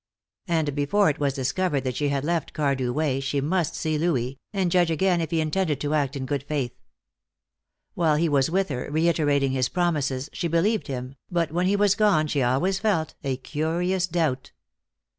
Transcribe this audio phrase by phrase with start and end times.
[0.47, 4.39] And before it was discovered that she had left Cardew Way she must see Louis,
[4.51, 6.71] and judge again if he intended to act in good faith.
[7.93, 11.93] While he was with her, reiterating his promises, she believed him, but when he was
[11.93, 14.53] gone, she always felt, a curious doubt.